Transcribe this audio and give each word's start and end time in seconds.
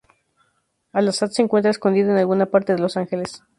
Al-Assad 0.93 1.29
se 1.29 1.43
encuentra 1.43 1.69
escondido 1.69 2.09
en 2.09 2.17
alguna 2.17 2.47
parte 2.47 2.73
de 2.73 2.79
Los 2.79 2.97
Ángeles. 2.97 3.43